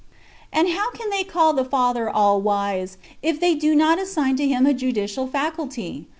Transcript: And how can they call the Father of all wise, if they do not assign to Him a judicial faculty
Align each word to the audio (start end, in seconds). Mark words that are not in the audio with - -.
And 0.51 0.69
how 0.69 0.89
can 0.93 1.11
they 1.11 1.23
call 1.23 1.53
the 1.53 1.63
Father 1.63 2.09
of 2.09 2.15
all 2.15 2.41
wise, 2.41 2.97
if 3.21 3.39
they 3.39 3.53
do 3.53 3.75
not 3.75 3.99
assign 3.99 4.35
to 4.37 4.47
Him 4.47 4.65
a 4.65 4.73
judicial 4.73 5.27
faculty 5.27 6.07